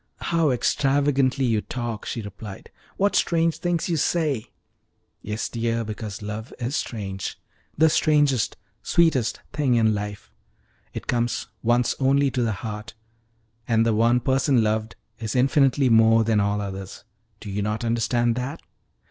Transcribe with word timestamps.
"How 0.21 0.49
extravagantly 0.49 1.45
you 1.45 1.61
talk!" 1.61 2.07
she 2.07 2.23
replied. 2.23 2.71
"What 2.97 3.15
strange 3.15 3.57
things 3.59 3.87
you 3.87 3.97
say!" 3.97 4.47
"Yes, 5.21 5.47
dear, 5.47 5.83
because 5.83 6.23
love 6.23 6.51
is 6.57 6.75
strange 6.75 7.39
the 7.77 7.87
strangest, 7.87 8.57
sweetest 8.81 9.41
thing 9.53 9.75
in 9.75 9.93
life. 9.93 10.31
It 10.91 11.05
comes 11.05 11.49
once 11.61 11.93
only 11.99 12.31
to 12.31 12.41
the 12.41 12.51
heart, 12.65 12.95
and 13.67 13.85
the 13.85 13.93
one 13.93 14.21
person 14.21 14.63
loved 14.63 14.95
is 15.19 15.35
infinitely 15.35 15.87
more 15.89 16.23
than 16.23 16.39
all 16.39 16.61
others. 16.61 17.03
Do 17.39 17.51
you 17.51 17.61
not 17.61 17.85
understand 17.85 18.33
that?" 18.37 18.59